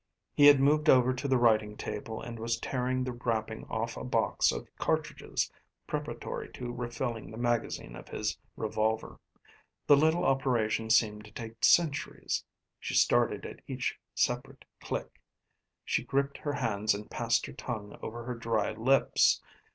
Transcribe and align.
He 0.33 0.47
had 0.47 0.59
moved 0.59 0.89
over 0.89 1.13
to 1.13 1.27
the 1.27 1.37
writing 1.37 1.77
table 1.77 2.19
and 2.23 2.39
was 2.39 2.57
tearing 2.59 3.03
the 3.03 3.11
wrapping 3.11 3.65
off 3.65 3.95
a 3.95 4.03
box 4.03 4.51
of 4.51 4.67
cartridges 4.79 5.51
preparatory 5.85 6.49
to 6.53 6.73
refilling 6.73 7.29
the 7.29 7.37
magazine 7.37 7.95
of 7.95 8.07
his 8.09 8.35
revolver. 8.57 9.19
The 9.85 9.95
little 9.95 10.25
operation 10.25 10.89
seemed 10.89 11.23
to 11.25 11.31
take 11.31 11.63
centuries. 11.63 12.43
She 12.79 12.95
started 12.95 13.45
at 13.45 13.59
each 13.67 13.95
separate 14.15 14.65
click. 14.81 15.21
She 15.85 16.03
gripped 16.03 16.39
her 16.39 16.53
hands 16.53 16.95
and 16.95 17.07
passed 17.11 17.45
her 17.45 17.53
tongue 17.53 17.95
over 18.01 18.23
her 18.23 18.33
dry 18.33 18.71
lips. 18.71 19.39